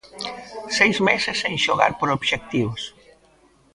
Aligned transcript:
Seis 0.77 0.97
meses 1.09 1.37
sen 1.41 1.55
xogar 1.65 1.91
por 1.99 2.09
obxectivos. 2.17 2.81